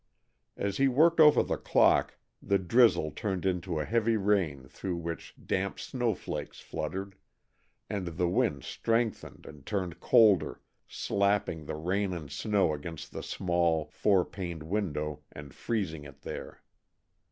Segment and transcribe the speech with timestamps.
[0.57, 5.35] As he worked over the clock the drizzle turned into a heavy rain through which
[5.45, 7.13] damp snowflakes fluttered,
[7.87, 13.91] and the wind strengthened and turned colder, slapping the rain and snow against the small,
[13.91, 16.63] four paned window and freezing it there.